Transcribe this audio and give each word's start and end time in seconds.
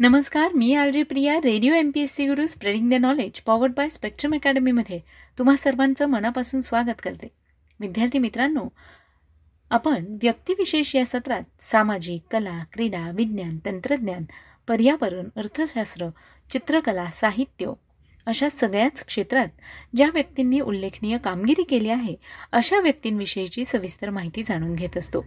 नमस्कार 0.00 0.52
मी 0.52 0.74
RJ 0.74 1.02
Priya 1.02 1.36
radio 1.36 1.74
M 1.74 1.90
P 1.90 2.00
S 2.00 2.12
C 2.12 2.26
Guru 2.26 2.46
spreading 2.46 2.90
the 2.90 2.94
knowledge 2.94 3.40
powered 3.40 3.72
by 3.76 3.88
Spectrum 3.88 4.34
अकॅडमीमध्ये 4.34 4.98
तुम्हा 5.38 5.56
सर्वांचं 5.56 6.06
मनापासून 6.06 6.60
स्वागत 6.60 7.00
करते. 7.02 7.28
विद्यार्थी 7.80 8.18
मित्रांनो 8.18 8.64
आपण 9.70 10.04
व्यक्तिविशेष 10.22 10.96
या 10.96 11.04
सत्रात 11.06 11.42
सामाजिक 11.62 12.22
कला 12.30 12.64
क्रीडा 12.72 13.10
विज्ञान 13.10 13.58
तंत्रज्ञान 13.66 14.24
पर्यावरण 14.68 15.28
अर्थशास्त्र 15.36 16.06
चित्रकला 16.50 17.06
साहित्य 17.14 17.72
अशा 18.26 18.48
सगळ्याच 18.48 19.04
क्षेत्रात 19.04 19.48
ज्या 19.96 20.10
व्यक्तींनी 20.14 20.60
उल्लेखनीय 20.60 21.18
कामगिरी 21.18 21.62
केली 21.62 21.90
आहे 21.90 22.16
अशा 22.52 22.80
व्यक्तींविषयीची 22.80 23.64
सविस्तर 23.64 24.10
माहिती 24.10 24.42
जाणून 24.42 24.74
घेत 24.74 24.96
असतो. 24.96 25.24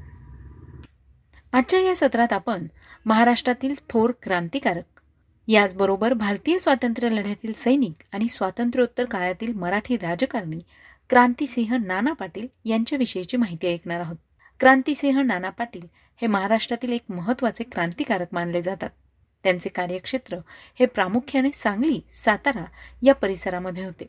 आजच्या 1.54 1.80
या 1.80 1.96
सत्रात 1.96 2.34
आपण 2.34 2.68
महाराष्ट्रातील 3.06 3.74
थोर 3.90 4.12
क्रांतिकारक 4.22 5.00
याचबरोबर 5.48 6.14
भारतीय 6.14 6.58
स्वातंत्र्य 6.58 7.10
लढ्यातील 7.10 7.54
सैनिक 7.54 8.04
आणि 8.14 8.28
स्वातंत्र्योत्तर 8.28 9.06
काळातील 9.06 9.54
मराठी 9.54 9.98
राजकारणी 9.98 10.60
क्रांतिसिंह 11.10 11.76
नाना 11.78 12.14
पाटील 12.14 12.48
यांच्याविषयीची 12.66 13.38
माहिती 13.38 13.68
ऐकणार 13.68 14.00
आहोत. 14.00 14.16
क्रांतिसिंह 14.60 15.22
नाना 15.22 15.50
पाटील 15.50 15.86
हे 16.22 16.28
महाराष्ट्रातील 16.28 16.92
एक 16.92 17.04
महत्त्वाचे 17.10 17.64
क्रांतिकारक 17.64 18.28
मानले 18.32 18.62
जातात. 18.62 18.90
त्यांचे 19.44 19.70
कार्यक्षेत्र 19.70 20.38
हे 20.80 20.86
प्रामुख्याने 20.86 21.50
सांगली 21.54 22.00
सातारा 22.10 22.66
या 23.04 23.14
परिसरामध्ये 23.14 23.86
होते. 23.86 24.06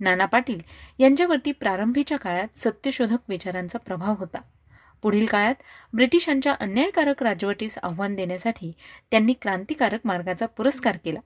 नाना 0.00 0.26
पाटील 0.26 0.60
यांच्यावरती 0.98 1.52
प्रारंभीच्या 1.52 2.18
काळात 2.18 2.58
सत्यशोधक 2.58 3.18
विचारांचा 3.28 3.78
प्रभाव 3.78 4.14
होता. 4.18 4.38
पुढील 5.02 5.26
काळात 5.26 5.54
ब्रिटिशांच्या 5.92 6.52
अन्यायकारक 6.52 7.22
राजवटीस 7.22 7.78
आव्हान 7.78 8.14
देण्यासाठी 8.14 8.72
त्यांनी 9.10 9.32
क्रांतिकारक 9.32 10.00
मार्गाचा 10.04 10.46
पुरस्कार 10.46 10.96
केला. 11.04 11.20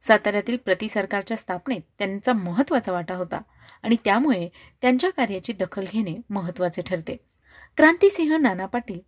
साताऱ्यातील 0.00 0.56
प्रतिसरकारच्या 0.56 1.36
स्थापनेत 1.36 1.80
त्यांचा 1.98 2.32
महत्त्वाचा 2.32 2.92
वाटा 2.92 3.14
होता 3.14 3.40
आणि 3.82 3.96
त्यामुळे 4.04 4.48
त्यांच्या 4.82 5.10
कार्याची 5.10 5.52
दखल 5.52 5.84
घेणे 5.92 6.16
महत्त्वाचे 6.30 6.82
ठरते. 6.86 7.16
क्रांतिसिंह 7.76 8.36
नाना 8.36 8.66
पाटील 8.66 9.00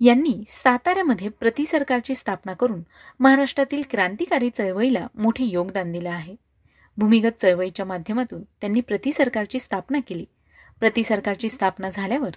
यांनी 0.00 0.44
साताऱ्यामध्ये 0.48 1.28
प्रतिसरकारची 1.28 2.14
स्थापना 2.14 2.54
करून 2.54 2.82
महाराष्ट्रातील 3.20 3.82
क्रांतिकारी 3.90 4.50
चळवळीला 4.50 5.06
मोठे 5.14 5.44
योगदान 5.44 5.92
दिले 5.92 6.08
आहे. 6.08 6.36
भूमिगत 6.96 7.40
चळवळीच्या 7.42 7.86
माध्यमातून 7.86 8.42
त्यांनी 8.42 8.80
प्रतिसरकारची 8.80 9.58
स्थापना 9.58 9.98
केली. 10.08 10.24
प्रतिसरकारची 10.80 11.48
स्थापना 11.48 11.90
झाल्यावर 11.90 12.30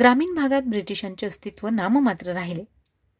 ग्रामीण 0.00 0.34
भागात 0.34 0.62
ब्रिटिशांचे 0.62 1.26
अस्तित्व 1.26 1.68
नाममात्र 1.68 2.32
राहिले. 2.32 2.64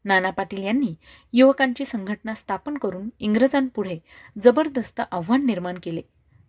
नाना 0.05 0.31
पाटील 0.31 0.65
यांनी 0.65 0.95
युवकांची 1.33 1.85
संघटना 1.85 2.35
स्थापन 2.35 2.77
करून 2.79 3.09
इंग्रजांपुढे 3.19 3.99
जबरदस्त 4.43 5.01
आव्हान 5.11 5.47
निर्माण 5.47 5.75
केले. 5.83 6.03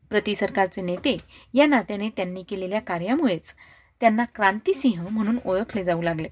प्रतिसरकारचे 0.09 0.81
नेते 0.81 1.17
या 1.53 1.66
नात्याने 1.66 2.09
त्यांनी 2.09 2.44
केलेल्या 2.44 2.81
कार्यामुळेच 2.81 3.55
त्यांना 4.00 4.25
क्रांतिसिंह 4.36 5.08
म्हणून 5.11 5.38
ओळखले 5.45 5.83
जाऊ 5.83 6.02
लागले. 6.02 6.28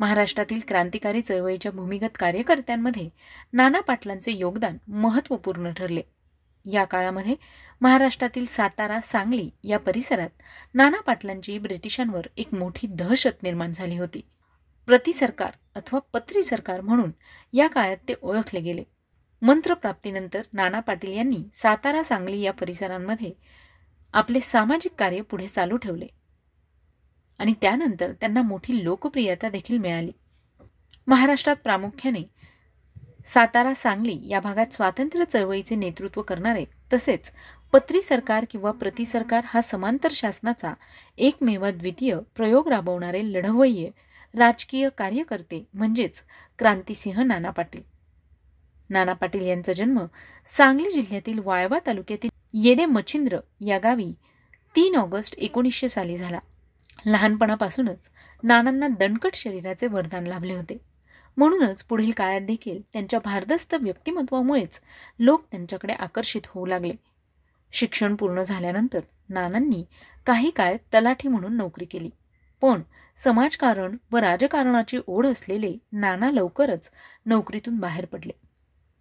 महाराष्ट्रातील 0.00 0.60
क्रांतिकारी 0.68 1.20
चळवळीच्या 1.20 1.72
भूमिगत 1.72 2.18
कार्यकर्त्यांमध्ये 2.18 3.08
नाना 3.52 3.80
पाटलांचे 3.80 4.32
योगदान 4.32 4.76
महत्त्वपूर्ण 4.88 5.72
ठरले. 5.72 6.02
या 6.70 6.84
काळामध्ये 6.84 7.34
महाराष्ट्रातील 7.80 8.46
सातारा 8.46 9.00
सांगली 9.00 9.50
या 9.64 9.78
परिसरात 9.78 10.28
नाना 10.74 11.00
पाटलांची 11.00 11.58
ब्रिटिशांवर 11.58 12.26
एक 12.36 12.54
मोठी 12.54 12.86
दहशत 12.86 13.42
निर्माण 13.42 13.72
झाली 13.72 13.98
होती. 13.98 14.20
प्रतिसरकार 14.88 15.52
अथवा 15.74 16.00
पत्री 16.12 16.42
सरकार 16.42 16.80
म्हणून 16.80 17.10
या 17.52 17.66
काळात 17.66 17.96
ते 18.08 18.14
ओळखले 18.22 18.60
गेले. 18.60 18.84
मंत्रप्राप्तीनंतर 19.42 20.42
नाना 20.52 20.80
पाटील 20.80 21.16
यांनी 21.16 21.42
सातारा 21.52 22.02
सांगली 22.02 22.40
या 22.40 22.52
परिसरांमध्ये 22.52 23.32
आपले 24.12 24.40
सामाजिक 24.40 24.92
कार्य 24.98 25.20
पुढे 25.20 25.46
चालू 25.46 25.76
ठेवले 25.76 26.06
आणि 27.38 27.54
त्यानंतर 27.60 28.12
त्यांना 28.12 28.42
मोठी 28.42 28.84
लोकप्रियता 28.84 29.48
देखील 29.48 29.78
मिळाली. 29.78 30.12
महाराष्ट्रात 31.06 31.56
प्रामुख्याने 31.56 32.22
सातारा 33.28 33.74
सांगली 33.74 34.18
या 34.28 34.40
भागात 34.40 34.66
स्वातंत्र्य 34.72 35.24
चळवळीचे 35.24 35.74
नेतृत्व 35.74 36.22
करणारे 36.22 36.64
तसेच 36.92 37.32
पत्री 37.72 38.02
सरकार 38.02 38.44
किंवा 38.50 38.70
प्रतिसरकार 38.70 39.44
हा 39.46 39.60
समांतर 39.60 40.08
शासनाचा 40.12 40.74
एकमेव 41.18 41.66
द्वितीय 41.70 42.18
प्रयोग 42.36 42.68
राबवणारे 42.68 43.32
लढवय्ये 43.32 43.90
राजकीय 44.38 44.88
कार्यकर्ते 44.98 45.66
म्हणजेच 45.74 46.22
क्रांतिसिंह 46.58 47.22
नाना 47.22 47.50
पाटील. 47.50 47.82
नाना 48.90 49.12
पाटील 49.12 49.46
यांचा 49.46 49.72
जन्म 49.72 49.98
सांगली 50.56 50.90
जिल्ह्यातील 50.90 51.38
वाळवा 51.38 51.78
तालुक्यातील 51.86 52.30
येडे 52.54 52.86
मच्छिंद्र 52.86 53.38
या 53.60 53.78
गावी 53.78 54.12
तीन 54.76 54.96
ऑगस्ट 54.96 55.34
एकोणीसशे 55.38 55.88
साली 55.88 56.16
झाला. 56.16 56.38
लहानपणापासूनच 57.06 58.10
नानांना 58.42 58.88
दणकट 58.88 59.34
शरीराचे 59.34 59.86
वरदान 59.86 60.26
लाभले 60.26 60.54
होते. 60.54 60.87
म्हणूनच 61.38 61.82
पुढील 61.82 62.10
काळात 62.10 62.40
देखील 62.40 62.82
त्यांच्या 62.92 63.20
भारदस्त 63.24 63.74
व्यक्तिमत्वामुळेच 63.74 64.80
लोक 65.18 65.44
त्यांच्याकडे 65.50 65.92
आकर्षित 65.92 66.40
होऊ 66.46 66.66
लागले. 66.66 66.92
शिक्षण 67.72 68.16
पूर्ण 68.16 68.42
झाल्यानंतर 68.42 69.00
नानांनी 69.28 69.84
काही 70.26 70.50
काळ 70.50 70.76
तलाठी 70.76 71.28
म्हणून 71.28 71.56
नोकरी 71.56 71.84
केली. 71.84 72.10
पण 72.60 72.82
समाजकारण 73.16 73.96
व 74.12 74.16
राजकारणाची 74.16 74.98
ओढ 75.06 75.26
असलेले 75.26 75.74
नाना 75.92 76.30
लवकरच 76.30 76.90
नोकरीतून 77.26 77.76
बाहेर 77.76 78.04
पडले. 78.04 78.32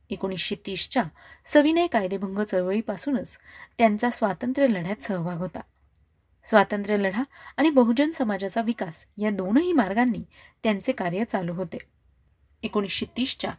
एकोणीसशे 0.10 0.56
तीसच्या 0.66 1.04
सविनय 1.46 1.88
कायदेभंग 1.88 2.40
चळवळीपासूनच 2.40 3.38
त्यांचा 3.78 4.10
स्वातंत्र्य 4.10 4.68
लढ्यात 4.68 5.04
सहभाग 5.04 5.38
होता. 5.38 5.60
स्वातंत्र्य 6.46 6.98
लढा 6.98 7.24
आणि 7.58 7.70
बहुजन 7.70 8.12
समाजाचा 8.12 8.62
विकास 8.62 9.08
या 9.18 9.30
दोनही 9.30 9.74
मार्गांनी 9.74 10.24
त्यांचे 10.64 10.92
कार्य 10.92 11.24
चालू 11.26 11.54
होते. 11.54 11.97
एकोणीसशे 12.64 13.06
तीसच्या 13.18 13.52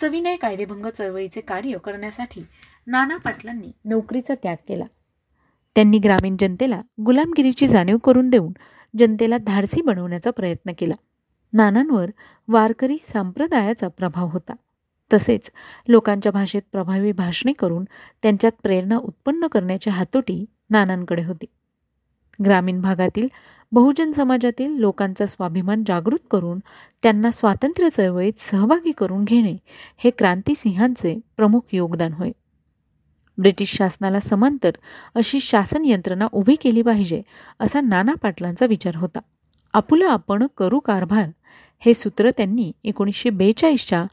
सविनय 0.00 0.36
कायदेभंग 0.36 0.86
चळवळीचे 0.98 1.40
कार्य 1.40 1.78
करण्यासाठी 1.78 2.46
नाना 2.86 3.16
पाटलांनी 3.16 3.72
नोकरीचा 3.84 4.34
त्याग 4.42 4.56
केला. 4.68 4.84
त्यांनी 5.74 5.98
ग्रामीण 5.98 6.36
जनतेला 6.40 6.82
गुलामगिरीची 7.00 7.68
जाणीव 7.68 7.96
करून 7.96 8.30
देऊन 8.30 8.52
जनतेला 8.98 9.38
धाडसी 9.38 9.82
बनवण्याचा 9.82 10.30
प्रयत्न 10.30 10.72
केला. 10.78 10.94
नानांवर 11.52 12.10
वारकरी 12.48 12.96
संप्रदायाचा 13.12 13.88
प्रभाव 13.88 14.28
होता. 14.28 14.52
तसेच 15.12 15.50
लोकांच्या 15.88 16.32
भाषेत 16.32 16.62
प्रभावी 16.72 17.12
भाषणे 17.12 17.52
करून 17.52 17.84
त्यांच्यात 18.22 18.52
प्रेरणा 18.62 18.96
उत्पन्न 18.96 19.46
करण्याची 19.46 19.90
हातोटी 19.90 20.44
नानांकडे 20.70 21.24
होती. 21.24 21.44
ग्रामीण 22.44 22.80
भागातील 22.80 23.28
बहुजन 23.72 24.12
समाजातील 24.12 24.70
लोकांचा 24.70 25.26
स्वाभिमान 25.26 25.82
जागृत 25.86 26.18
करून 26.30 26.58
त्यांना 27.02 27.30
स्वातंत्र्य 27.30 27.88
चळवळीत 27.90 28.32
सहभागी 28.38 28.92
करून 28.92 29.24
घेणे 29.24 29.56
हे 29.96 30.10
क्रांतिसिंहांचे 30.10 31.18
प्रमुख 31.36 31.60
योगदान 31.72 32.12
होय. 32.12 32.30
ब्रिटिश 33.38 33.76
शासनाला 33.76 34.20
समांतर 34.20 34.70
अशी 35.14 35.40
शासन 35.40 35.84
यंत्रणा 35.84 36.28
उभी 36.32 36.54
केली 36.54 36.82
पाहिजे 36.82 37.22
असा 37.60 37.80
नाना 37.80 38.14
पाटलांचा 38.14 38.66
विचार 38.66 38.96
होता. 38.96 39.18
आपुलं 39.74 40.08
आपण 40.08 40.46
करू 40.56 40.78
कारभार 40.78 41.28
हे 41.78 41.94
सूत्र 41.94 42.30
त्यांनी 42.30 42.72
एकोणीसशे 42.84 43.30
बेचाळीसच्या 43.30 44.04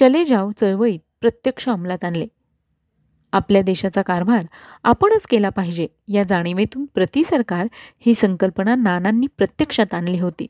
चले 0.00 0.24
जाव 0.24 0.50
चळवळीत 0.60 1.00
प्रत्यक्ष 1.20 1.68
अंमलात 1.68 2.04
आणले. 2.04 2.26
आपल्या 3.32 3.62
देशाचा 3.62 4.02
कारभार 4.02 4.46
आपणच 4.84 5.26
केला 5.26 5.48
पाहिजे. 5.48 5.86
या 6.08 6.22
जाणीवेतून 6.22 6.86
प्रतिसरकार 6.94 7.66
ही 7.98 8.14
संकल्पना 8.14 8.74
नानांनी 8.74 9.26
प्रत्यक्षात 9.36 9.94
आणली 9.94 10.18
होती. 10.18 10.46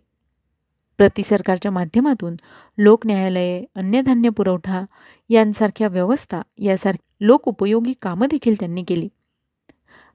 प्रतिसरकारच्या 0.98 1.72
माध्यमातून 1.72 2.34
लोकन्यायालये 2.78 3.64
अन्नधान्य 3.74 4.28
पुरवठा 4.28 4.82
यांसारख्या 5.28 5.88
व्यवस्था 5.88 6.42
यासारखी 6.58 7.26
लोकउपयोगी 7.26 7.92
कामं 8.02 8.26
देखील 8.30 8.54
त्यांनी 8.60 8.82
केली. 8.82 9.08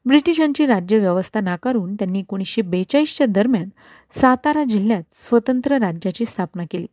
ब्रिटिशांची 0.06 0.66
राज्यव्यवस्था 0.66 1.42
नाकारून 1.42 1.96
त्यांनी 1.96 2.20
एकोणीसशे 2.20 2.62
बेचाळीसच्या 2.62 3.28
दरम्यान 3.28 3.70
सातारा 4.12 4.64
जिल्ह्यात 4.64 5.04
स्वतंत्र 5.14 5.78
राज्याची 5.78 6.26
स्थापना 6.26 6.64
केली. 6.72 6.88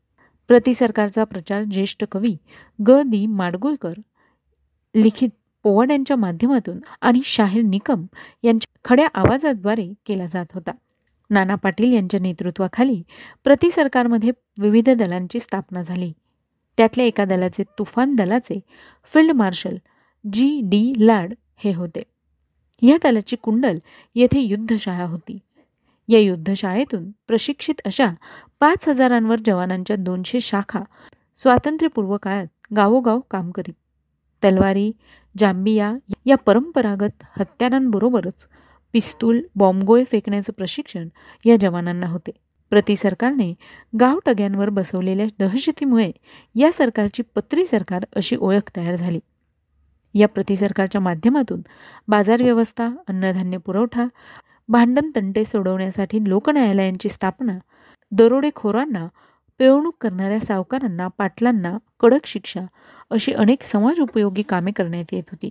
प्रतिसरकारचा 0.49 1.25
प्रचार 1.25 1.63
ज्येष्ठ 1.63 2.05
कवी 2.13 2.37
ग. 2.87 2.91
दी. 2.91 3.27
माडगुळकर 3.27 3.93
लिखित 4.95 5.29
पोवाड्यांच्या 5.63 6.17
माध्यमातून 6.17 6.79
आणि 7.01 7.21
शाहीर 7.25 7.63
निकम 7.63 8.07
यांच्या 8.43 8.79
खड्या 8.85 9.09
आवाजाद्वारे 9.15 9.93
केला 10.07 10.27
जात 10.27 10.47
होता. 10.55 10.71
नाना 11.31 11.55
पाटील 11.55 11.93
यांच्या 11.93 12.21
नेतृत्वाखाली 12.21 13.03
प्रतिसरकारमध्ये 13.45 14.31
विविध 14.59 14.91
दलांची 14.91 15.41
स्थापना 15.41 15.83
झाली. 15.83 16.13
त्यातल्या 16.77 17.07
एका 17.07 17.25
दलाचे 17.25 17.63
तुफान 17.63 18.15
दलाचे 18.15 18.61
field 19.05 19.33
marshal 19.33 19.77
G 20.33 20.61
D 20.65 20.93
Lad 20.97 21.35
हे 21.57 21.75
होते. 21.75 22.03
या 22.83 22.97
दलाची 23.03 23.37
कुंडल 23.37 23.79
येथे 24.15 24.41
युद्धशाळा 24.41 25.05
होती. 25.05 25.39
या 26.09 26.19
युद्धशाळेतून 26.19 27.11
प्रशिक्षित 27.27 27.75
अशा 27.85 28.07
पाच 28.61 28.89
हजारांवर 28.89 29.37
जवानांच्या 29.47 29.97
दोनशे 29.97 30.41
शाखा 30.41 30.81
स्वातंत्र्यपूर्व 31.43 32.17
काळात 32.17 32.47
गावोगाव 32.77 33.21
काम 33.31 33.51
करीत. 33.51 33.75
तलवारी 34.45 34.93
जांबिया 35.39 35.95
या 36.27 36.37
परंपरागत 36.37 37.25
हत्यारांबरोबरच 37.41 38.47
पिस्तूल 38.93 39.41
बॉम्बगोळे 39.55 40.05
फेकण्याचं 40.05 40.53
प्रशिक्षण 40.53 41.09
या 41.45 41.57
जवानांना 41.57 42.07
होते. 42.07 42.31
प्रति 42.71 42.97
सरकारने 42.97 43.55
गावटग्यांवर 44.01 44.69
बसवलेल्या 44.69 45.27
दहशतीमुळे 45.39 46.11
या 46.55 46.71
सरकारची 46.73 47.23
पत्री 47.35 47.65
सरकार 47.65 48.05
अशी 48.17 48.37
ओळख 48.37 48.71
तयार 48.77 48.97
झाली. 48.97 49.21
या 50.15 50.29
प्रतिसरकारच्या 50.29 51.01
माध्यमातून 51.01 51.61
बाजार 52.09 52.43
व्यवस्था 52.43 52.89
अन्नधान्य 53.09 53.59
पुरवठा 53.59 54.05
भांडण 54.69 55.11
तंटे 55.17 55.45
सोडवण्यासाठी 55.45 56.19
लोकन्यायालयांची 56.29 57.09
स्थापना 57.09 57.59
दरोडेखोरांना 58.13 59.09
पिळवणूक 59.61 59.95
करणाऱ्या 60.01 60.41
सावकारांना 60.41 61.09
पाटलांना 61.09 61.79
कडक 62.01 62.27
शिक्षा 62.27 62.61
अशी 63.11 63.33
अनेक 63.33 63.63
समाज 63.63 64.01
उपयोगी 64.01 64.43
कामे 64.43 64.71
करण्यात 64.71 65.05
येत 65.13 65.23
होती. 65.31 65.51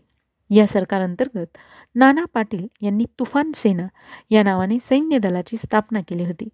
या 0.50 0.68
सरकारांतर्गत 0.68 1.58
नाना 1.96 2.26
पाटील 2.34 2.68
यांनी 2.82 3.06
तुफान 3.20 3.52
सेना 3.56 3.88
या 4.30 4.44
नावाने 4.44 4.78
सैन्य 4.80 5.18
दलाची 5.18 5.58
स्थापना 5.58 6.00
केली 6.02 6.24
होती. 6.24 6.48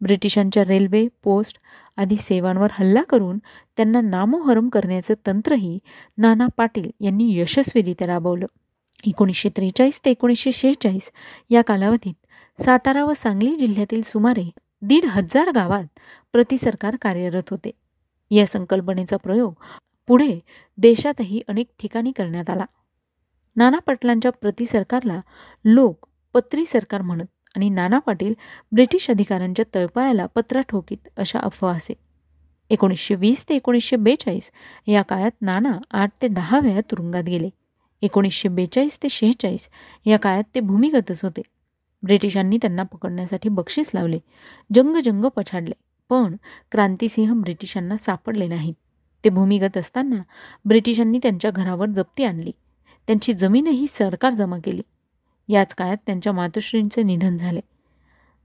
ब्रिटिशांच्या 0.00 0.64
रेल्वे 0.64 1.08
पोस्ट 1.24 1.58
आदी 1.96 2.16
सेवांवर 2.16 2.68
हल्ला 2.72 3.02
करून 3.02 3.38
त्यांना 3.76 4.00
नामोहरम 4.00 4.68
करण्याचं 4.68 5.14
तंत्रही 5.26 5.78
नाना 6.18 6.46
पाटील 6.56 6.90
यांनी 7.00 7.38
यशस्वीरित्या 7.38 8.06
राबवलं. 8.06 8.46
एकोणीसशे 9.06 9.48
त्रेचाळीस 9.48 10.00
ते 10.04 10.10
एकोणीसशे 10.10 10.52
शेहेचाळीस 10.52 11.10
या 11.50 11.62
कालावधीत 11.62 12.60
सातारा 12.62 13.04
व 13.04 13.12
सांगली 13.16 13.56
जिल्ह्यातील 13.56 14.02
सुमारे 14.02 14.50
दीड 14.82 15.04
हजार 15.04 15.50
गावात 15.50 16.00
प्रतिसरकार 16.32 16.96
कार्यरत 16.96 17.50
होते. 17.50 17.70
या 18.30 18.46
संकल्पनेचा 18.46 19.16
प्रयोग 19.16 19.54
पुढे 20.06 20.38
देशातही 20.78 21.40
अनेक 21.48 21.66
ठिकाणी 21.80 22.12
करण्यात 22.12 22.50
आला. 22.50 22.64
नाना 23.56 23.78
पाटलांच्या 23.78 24.32
प्रतिसरकारला 24.32 25.20
लोक 25.64 26.06
पत्री 26.34 26.64
सरकार 26.64 27.02
म्हणत 27.02 27.26
आणि 27.56 27.68
नाना 27.70 27.98
पाटील 27.98 28.34
ब्रिटिश 28.72 29.10
अधिकाऱ्यांच्या 29.10 29.64
तळपायाला 29.74 30.26
पत्रा 30.26 30.60
ठोकीत 30.60 31.08
अशा 31.16 31.38
अफवा 31.38 31.72
असे. 31.72 31.94
एकोणीसशे 32.70 33.14
वीस 33.14 33.44
ते 33.48 33.56
एकोणीसशे 33.56 33.96
बेचाळीस 33.96 34.50
या 34.86 35.02
काळात 35.02 35.42
नाना 35.42 35.78
आठ 35.90 36.10
ते 36.22 36.28
दहा 36.28 36.60
वेळा 36.60 36.80
तुरुंगात 36.80 37.22
गेले. 37.22 37.48
एकोणीसशे 38.02 38.48
बेचाळीस 38.48 38.98
ते 39.02 39.08
शेहेचाळीस 39.08 39.68
या 40.06 40.18
काळात 40.18 40.44
ते 40.54 40.60
भूमिगतच 40.60 41.24
होते. 41.24 41.42
ब्रिटिशांनी 42.02 42.56
त्यांना 42.56 42.82
पकडण्यासाठी 42.82 43.48
बक्षीस 43.48 43.90
लावले. 43.94 44.18
जंगजंग 44.74 45.24
पछाडले. 45.24 45.74
पण 46.08 46.36
क्रांतिसिंह 46.70 47.34
ब्रिटिशांना 47.34 47.96
सापडले 47.96 48.46
नाहीत. 48.48 48.74
ते 49.24 49.28
भूमिगत 49.28 49.76
असताना 49.76 50.22
ब्रिटिशांनी 50.64 51.18
त्यांच्या 51.22 51.50
घरावर 51.50 51.86
जप्ती 51.86 52.24
आणली. 52.24 52.52
त्यांची 53.06 53.34
जमीनही 53.34 53.86
सरकार 53.86 54.34
जमा 54.34 54.58
केली. 54.64 54.82
याच 55.48 55.74
काळात 55.74 55.96
त्यांच्या 56.06 56.32
मातोश्रींचे 56.32 57.02
निधन 57.02 57.36
झाले. 57.36 57.60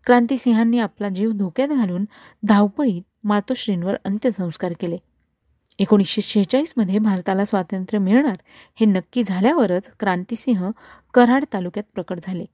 क्रांतिसिंहांनी 0.06 0.80
आपला 0.80 1.10
जीव 1.10 1.32
धोक्यात 1.32 1.68
घालून 1.68 2.06
धावपळीत 2.44 3.02
मातोश्रींवर 3.24 3.96
अंत्यसंस्कार 4.06 4.74
केले. 4.80 4.98
एकोणीसशे 5.80 6.22
शेहेचाळीसमध्ये 6.22 7.00
भारताला 7.00 7.46
स्वातंत्र्य 7.46 8.00
मिळणार 8.00 8.36
हे 8.76 8.86
नक्की 8.86 9.24
झाल्यावरच 9.24 9.92
क्रांतिसिंह 10.00 10.72
कराड 11.14 11.46
तालुक्यात 11.54 11.92
प्रकट 11.94 12.20
झाले. 12.24 12.46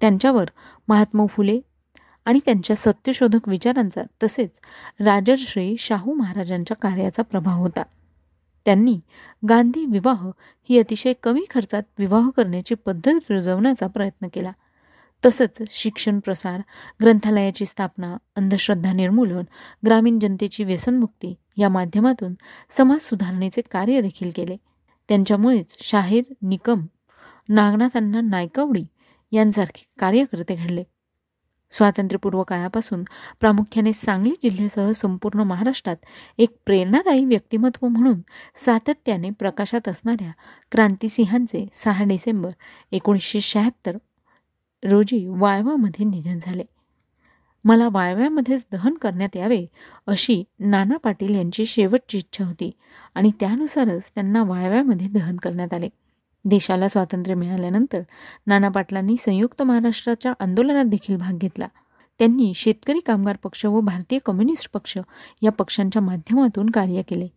त्यांच्यावर 0.00 0.44
महात्मा 0.88 1.26
फुले 1.26 1.60
आणि 2.24 2.38
त्यांच्या 2.44 2.76
सत्यशोधक 2.76 3.48
विचारांचा 3.48 4.02
तसेच 4.22 4.50
राजर्षी 5.00 5.76
शाहू 5.78 6.14
महाराजांच्या 6.14 6.76
कार्याचा 6.76 7.22
प्रभाव 7.22 7.60
होता. 7.60 7.82
त्यांनी 8.64 9.00
गांधी 9.48 9.86
विवाह 9.86 10.26
ही 10.68 10.78
अतिशय 10.78 11.12
कमी 11.22 11.44
खर्चात 11.50 11.82
विवाह 11.98 12.30
करण्याची 12.30 12.74
पद्धत 12.74 13.30
रुजवण्याचा 13.30 13.86
प्रयत्न 13.86 14.28
केला. 14.34 14.52
तसंच 15.26 15.62
शिक्षण 15.70 16.20
प्रसार 16.20 16.60
ग्रंथालयाची 17.02 17.64
स्थापना 17.64 18.16
अंधश्रद्धा 18.36 18.92
निर्मूलन 18.92 19.42
ग्रामीण 19.86 20.18
जनतेची 20.18 20.64
व्यसनमुक्ती 20.64 21.34
या 21.56 21.68
माध्यमातून 21.68 22.34
समाज 22.70 23.00
सुधारणेचे 23.00 23.60
कार्य 23.60 24.00
देखील 24.00 24.30
केले. 24.36 24.56
त्यांच्यामुळेच 25.08 25.76
शाहीर 25.80 26.24
निकम 26.42 26.86
नागनाथांना 27.48 28.20
नायकवडी 28.20 28.84
यांसारखे 29.32 29.86
कार्यकर्ते 29.98 30.54
घडले. 30.54 30.82
स्वातंत्र्यपूर्व 31.70 32.42
काळापासून 32.42 33.02
प्रामुख्याने 33.40 33.92
सांगली 33.92 34.30
जिल्ह्यासह 34.42 34.90
संपूर्ण 34.92 35.40
महाराष्ट्रात 35.40 35.96
एक 36.38 36.56
प्रेरणादायी 36.66 37.24
व्यक्तिमत्व 37.24 37.86
म्हणून 37.86 38.20
सातत्याने 38.54 39.30
प्रकाशात 39.30 39.88
असणाऱ्या 39.88 40.30
क्रांतिसिंहांचे 40.72 41.66
सहा 41.72 42.04
डिसेंबर 42.04 42.50
एकोणीसशे 42.92 43.40
शहात्तर 43.40 43.96
रोजी 44.82 45.26
वाळवामध्ये 45.28 46.04
निधन 46.06 46.38
झाले. 46.38 46.64
मला 47.64 47.88
वाळव्यामध्येच 47.92 48.66
दहन 48.72 48.94
करण्यात 48.94 49.36
यावे 49.36 49.66
अशी 50.06 50.44
नाना 50.60 50.96
पाटील 50.96 51.34
यांची 51.34 51.66
शेवटची 51.66 52.18
इच्छा 52.18 52.44
होती 52.44 52.70
आणि 53.14 53.30
त्यानुसारच 53.40 54.10
त्यांना 54.14 54.42
वाळव्यामध्ये 54.42 55.08
दहन 55.08 55.36
करण्यात 55.36 55.74
आले. 55.74 55.88
देशाला 56.44 56.88
स्वातंत्र्य 56.88 57.34
मिळाल्यानंतर 57.34 58.00
नाना 58.46 58.68
पाटलांनी 58.68 59.16
संयुक्त 59.16 59.62
महाराष्ट्राच्या 59.62 60.32
आंदोलनात 60.40 60.84
देखील 60.84 61.16
भाग 61.16 61.38
घेतला. 61.38 61.68
त्यांनी 62.18 62.52
शेतकरी 62.54 63.00
कामगार 63.00 63.36
पक्ष 63.42 63.66
व 63.66 63.80
भारतीय 63.80 64.18
कम्युनिस्ट 64.18 64.68
पक्ष 64.72 64.98
या 65.42 65.52
पक्षांच्या 65.52 66.02
माध्यमातून 66.02 66.70
कार्य 66.70 67.02
केले. 67.02 67.28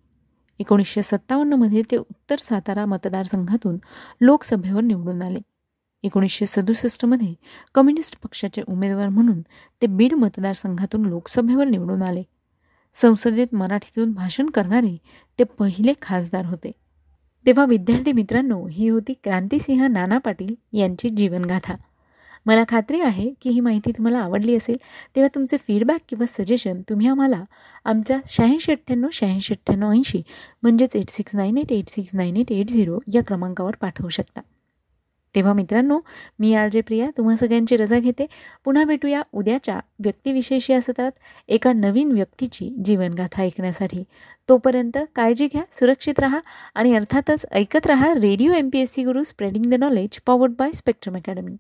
एकोणीसशे 0.60 1.02
सत्तावन्नमध्ये 1.02 1.82
ते 1.92 1.98
उत्तर 1.98 2.36
सातारा 2.44 2.86
मतदारसंघातून 2.86 3.78
लोकसभेवर 4.22 4.82
निवडून 4.82 5.22
आले. 5.22 5.40
एकोणीसशे 6.04 6.46
सदुसष्टमध्ये 6.46 7.34
कम्युनिस्ट 7.76 8.16
पक्षाचे 8.24 8.62
उमेदवार 8.68 9.10
म्हणून 9.10 9.42
ते 9.82 9.88
बीड 9.88 10.14
मतदारसंघातून 10.14 11.06
लोकसभेवर 11.06 11.66
निवडून 11.66 12.04
आले. 12.04 12.24
संसदेत 12.94 13.48
मराठीतून 13.54 14.14
भाषण 14.14 14.50
करणारे 14.50 14.98
ते 15.40 15.44
पहिले 15.44 15.94
खासदार 16.02 16.46
होते. 16.46 16.72
तेव्हा 17.46 17.66
विद्यार्थी 17.66 18.12
मित्रांनो 18.12 18.66
ही 18.68 18.88
होती 18.90 19.14
क्रांतिसिंह 19.24 19.88
नाना 19.88 20.18
पाटील 20.18 20.54
यांची 20.74 21.10
जीवनगाथा. 21.10 21.76
मला 22.46 22.64
खात्री 22.68 23.00
आहे 23.02 23.30
की 23.42 23.50
ही 23.50 23.60
माहिती 23.60 23.92
तुम्हाला 23.92 24.20
आवडली 24.20 24.56
असेल 24.56 24.78
तेव्हा 25.16 25.28
तुमचे 25.36 25.58
फीडबॅक 25.58 26.02
किंवा 26.10 26.26
सजेशन 26.26 26.82
तुम्ही 26.90 27.08
आम्हाला 27.08 27.44
आमच्या 27.86 28.18
शहाऐंशी 28.28 28.72
अठ्ठ्याण्णव 28.72 29.10
शहाऐंशी 29.14 29.54
अठ्ठ्याण्णव 29.54 29.92
ऐंशी 29.92 30.22
म्हणजेच 30.64 30.96
eight 30.96 31.10
six 31.10 31.36
nine 31.36 31.58
eight 31.58 31.72
eight 31.72 31.90
six 31.90 32.12
nine 32.14 32.38
eight 32.38 32.52
eight 32.52 32.70
zero 32.70 33.00
या 33.14 33.24
क्रमांकावर 33.24 33.76
पाठवू 33.82 34.10
शकता. 34.10 34.42
तेव्हा 35.36 35.54
मित्रांनो 35.54 36.00
मी 36.40 36.54
आर 36.54 36.68
जे 36.68 36.82
प्रिया 36.82 37.10
तुम्हा 37.18 37.36
सगळ्यांची 37.36 37.78
रजा 37.78 38.00
घेते. 38.00 38.26
पुन्हा 38.66 38.84
भेटूया 38.84 39.22
उद्याच्या 39.34 39.80
व्यक्तिविशेष 40.00 40.70
या 40.72 40.82
सत्रात 40.82 41.12
एका 41.48 41.74
नवीन 41.74 42.12
व्यक्तीची 42.12 42.70
जीवनगाथा 42.86 43.42
ऐकण्यासाठी. 43.42 44.04
तोपर्यंत 44.50 44.98
काळजी 45.16 45.48
घ्या 45.48 45.64
सुरक्षित 45.72 46.20
राहा 46.20 46.40
आणि 46.76 46.96
अर्थातच 46.96 47.46
ऐकत 47.52 47.88
राहा 47.88 48.14
radio 48.14 48.54
M 48.54 48.70
P 48.70 48.80
S 48.80 48.94
C 48.94 49.04
Guru 49.04 49.24
spreading 49.24 49.66
the 49.66 49.74
knowledge 49.74 50.20
powered 50.26 50.54
by 50.60 50.72
Spectrum 50.72 51.16
Academy 51.16 51.56